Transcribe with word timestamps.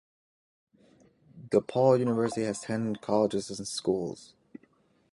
DePaul 1.51 1.99
University 1.99 2.41
has 2.41 2.59
ten 2.61 2.95
colleges 2.95 3.51
and 3.59 3.67
schools. 3.67 4.33